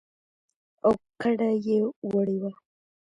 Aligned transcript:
او 0.85 0.91
کډه 1.21 1.49
يې 1.65 1.79
وړې 2.11 2.37
وه. 2.41 2.51